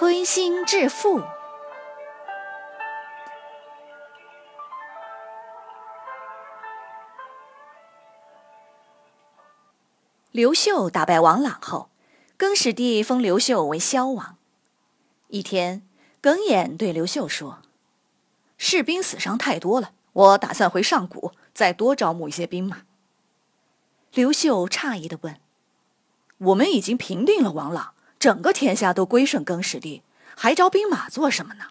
[0.00, 1.20] 推心置腹。
[10.30, 11.90] 刘秀打败王朗后，
[12.38, 14.38] 更始帝封刘秀为萧王。
[15.28, 15.86] 一天，
[16.22, 17.58] 耿弇对刘秀说
[18.56, 22.84] ：“士兵死伤太多了，我打算回上古，再多招募一些兵马。”
[24.14, 25.38] 刘秀诧异的问
[26.48, 30.02] ：“我们已经平定了王朗。”整个天下都归顺更始帝，
[30.36, 31.68] 还招兵马做什么呢？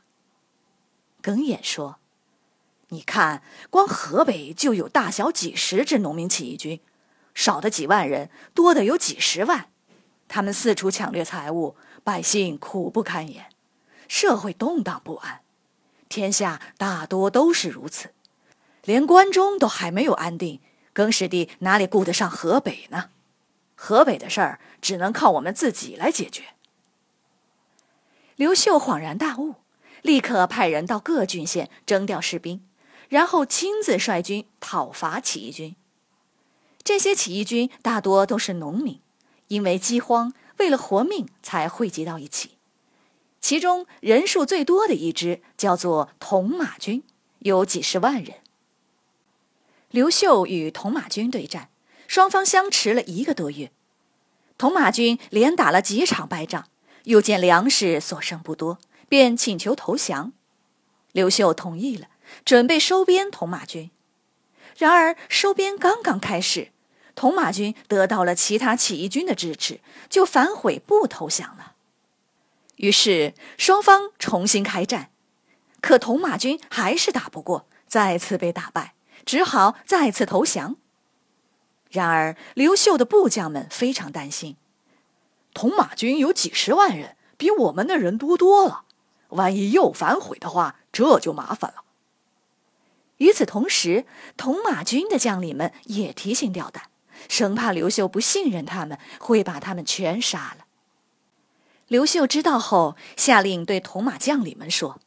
[1.21, 1.99] 耿弇说
[2.89, 6.79] ：“你看，光河北就有大小几十支农民起义军，
[7.35, 9.69] 少的几万人，多的有几十万。
[10.27, 13.51] 他们四处抢掠财物，百姓苦不堪言，
[14.07, 15.41] 社会动荡不安。
[16.07, 18.09] 天下大多都是如此，
[18.85, 20.59] 连关中都还没有安定，
[20.93, 23.11] 更始帝哪里顾得上河北呢？”
[23.81, 26.43] 河北的事儿只能靠我们自己来解决。
[28.35, 29.55] 刘秀恍然大悟，
[30.01, 32.61] 立刻派人到各郡县征调士兵，
[33.07, 35.77] 然后亲自率军讨伐起义军。
[36.83, 38.99] 这些起义军大多都是农民，
[39.47, 42.57] 因为饥荒，为了活命才汇集到一起。
[43.39, 47.01] 其中人数最多的一支叫做铜马军，
[47.39, 48.39] 有几十万人。
[49.89, 51.69] 刘秀与铜马军对战。
[52.09, 53.71] 双方相持了一个多月，
[54.57, 56.67] 铜马军连打了几场败仗，
[57.03, 60.33] 又见粮食所剩不多，便请求投降。
[61.11, 62.07] 刘秀同意了，
[62.43, 63.91] 准备收编铜马军。
[64.75, 66.71] 然而收编刚刚开始，
[67.13, 71.75] 铜马军得到了其他起义军的支持，就反悔不投降了。
[72.77, 75.11] 于是双方重新开战，
[75.79, 80.77] 可铜马军还是打不过，再次被打败，只好再次投降。
[81.89, 84.55] 然而，刘秀的部将们非常担心，
[85.53, 88.83] 铜马军有几十万人，比我们的人多多了。
[89.29, 91.83] 万一又反悔的话，这就麻烦了。
[93.17, 94.05] 与此同时，
[94.37, 96.89] 铜马军的将领们也提心吊胆，
[97.27, 100.65] 生怕刘秀不信任他们，会把他们全杀了。
[101.87, 104.99] 刘秀知道后，下令对铜马将领们说：“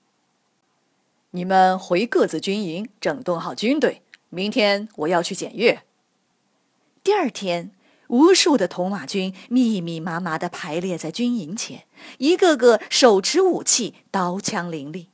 [1.30, 4.02] 你们回各自军营，整顿好军队。
[4.30, 5.84] 明天我要去检阅。”
[7.04, 7.72] 第二天，
[8.06, 11.84] 无数的铜马军密密麻麻地排列在军营前，
[12.18, 15.08] 一个个手持武器，刀枪林立。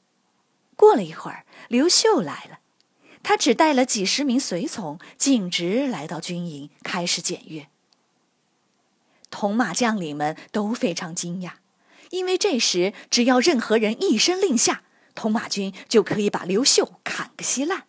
[0.76, 2.58] 过了一会儿，刘秀来了，
[3.22, 7.68] 他只带了几十名随从，径直来到军营，开始检阅。
[9.30, 11.52] 铜马将领们都非常惊讶，
[12.10, 14.82] 因为这时只要任何人一声令下，
[15.14, 17.87] 铜马军就可以把刘秀砍个稀烂。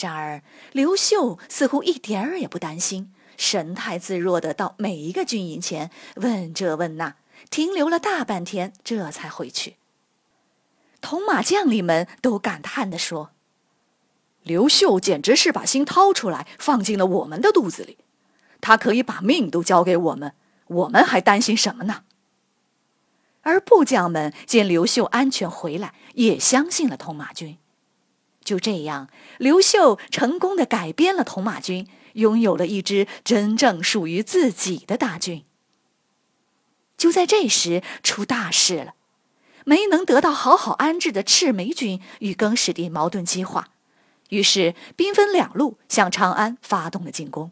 [0.00, 0.42] 然而，
[0.72, 7.16] 刘秀似乎一点儿也不担心，神态自若的到每一个军营前问这问那，
[7.50, 9.76] 停留了大半天，这才回去。
[11.00, 13.30] 铜马将领们都感叹地说
[14.44, 17.98] ：“刘秀简直是把心掏出来放进了我们的肚子里，
[18.60, 20.34] 他可以把命都交给我们，
[20.66, 22.04] 我们还担心什么呢？”
[23.42, 27.58] 而部将们见刘秀安全回来，也相信了铜马军。
[28.48, 35.44] 就这样，刘秀成功的改编了铜马军，拥有了一支真正属于自己的大军。
[36.96, 38.94] 就在这时，出大事了，
[39.66, 43.68] 没能得到好好安置的赤眉军与更始帝矛盾激化，
[44.30, 47.50] 于是兵分两路向长安发动了进攻。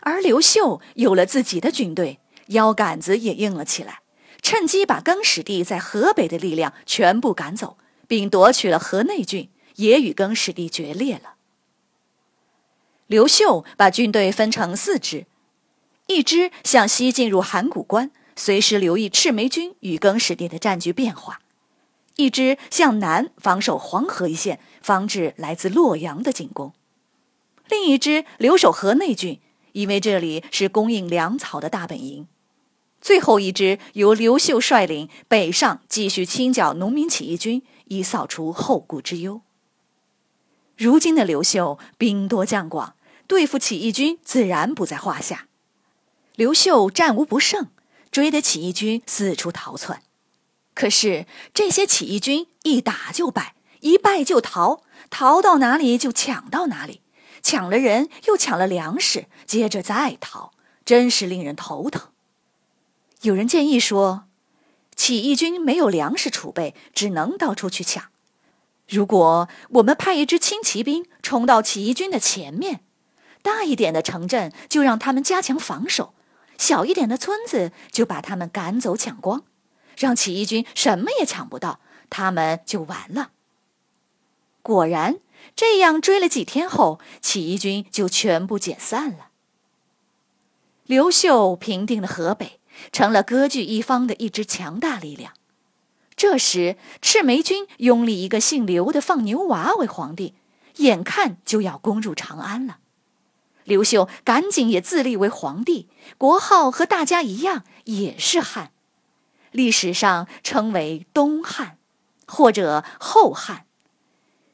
[0.00, 4.00] 而刘秀有了自己的军队，腰杆子也硬了起来，
[4.42, 7.78] 趁机把更始帝在河北的力量全部赶走，
[8.08, 9.48] 并夺取了河内郡。
[9.78, 11.34] 也与更始帝决裂了。
[13.08, 15.26] 刘秀把军队分成四支，
[16.06, 21.38] 一支向西进入函谷关，随时留意赤眉军与更始帝的战局变化；
[22.16, 26.72] 一支向南防守黄河一线，防止来自洛阳的进攻；
[27.68, 29.40] 另一支留守河内郡，
[29.72, 32.26] 因为这里是供应粮草的大本营；
[33.00, 39.40] 最后一支由刘秀率领北上，继续清剿农民起义军，以扫除后顾之忧。
[40.78, 42.94] 如今的刘秀兵多将广，
[43.26, 45.48] 对付起义军自然不在话下。
[46.36, 47.66] 刘秀战无不胜，
[48.12, 50.04] 追得起义军四处逃窜。
[50.74, 57.00] 可是这些起义军一打就败，一败就逃，逃到哪里就抢到哪里，
[57.42, 60.52] 抢了人又抢了粮食，接着再逃，
[60.84, 62.12] 真是令人头疼。
[63.22, 64.28] 有人建议说，
[64.94, 68.04] 起义军没有粮食储备，只能到处去抢。
[68.88, 72.80] 如果我们派一支轻骑兵冲到起义军的前面，
[73.42, 76.14] 大一点的城镇就让他们加强防守，
[76.56, 79.44] 小一点的村子就把他们赶走抢光。
[79.96, 83.32] 让起义军什么也抢不到，他们就完了。
[84.62, 85.18] 果然，
[85.54, 89.28] 这样追了几天后，起义军就全部解散了。
[90.86, 92.60] 刘秀平定了河北，
[92.92, 95.32] 成了割据一方的一支强大力量。
[96.18, 100.34] 这时，赤眉军拥立一个姓刘的放牛娃为皇帝，
[100.78, 102.78] 眼看就要攻入长安了。
[103.62, 105.88] 刘秀赶紧也自立为皇帝，
[106.18, 108.72] 国号和大家一样，也是汉。
[109.52, 111.78] 历史上称为东汉，
[112.26, 113.66] 或者后汉。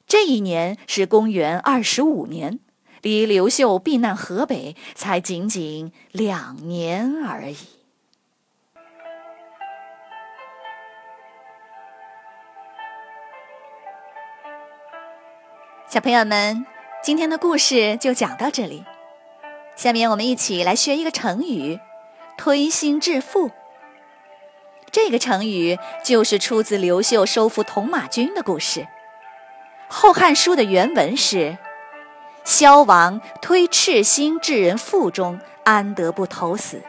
[0.06, 2.60] 这一年是公元二十五年，
[3.00, 7.56] 离刘秀避难河北才仅仅两年而已。
[15.94, 16.66] 小朋友们，
[17.04, 18.84] 今天的故事就讲到这里。
[19.76, 21.78] 下面我们一起来学一个成语：
[22.36, 23.52] 推心置腹。
[24.90, 28.80] 这个成语就是出自刘秀收复铜马军的故事，
[29.86, 31.58] 《后汉书》的原文是
[32.42, 36.82] ：“萧王推赤心置人腹中，安得不投死？”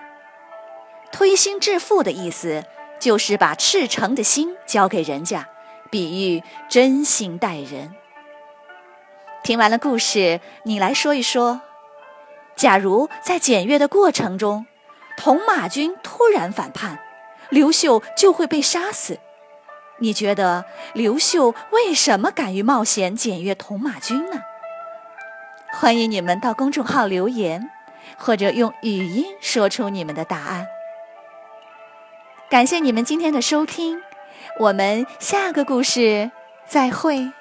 [1.13, 2.63] 推心置腹的意思
[2.99, 5.47] 就是把赤诚的心交给人家，
[5.91, 7.93] 比喻真心待人。
[9.45, 11.61] 听完了故事，你来说一说：
[12.55, 14.65] 假如在检阅的过程中，
[15.17, 16.99] 铜马军突然反叛。
[17.49, 19.19] 刘秀就会被杀死。
[19.99, 24.41] 你觉得刘秀为什么敢于冒险检阅铜马军呢？
[25.73, 27.69] 欢迎你们到公众号留言，
[28.17, 30.65] 或者用语音说出你们的答案。
[32.49, 34.01] 感谢你们今天的收听，
[34.59, 36.31] 我们下个故事
[36.67, 37.31] 再会。